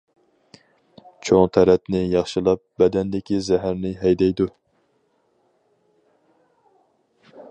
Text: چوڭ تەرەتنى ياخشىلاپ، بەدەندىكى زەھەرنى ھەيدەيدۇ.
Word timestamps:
چوڭ 1.27 1.43
تەرەتنى 1.57 2.01
ياخشىلاپ، 2.13 2.63
بەدەندىكى 2.83 3.39
زەھەرنى 3.49 3.93
ھەيدەيدۇ. 4.01 4.49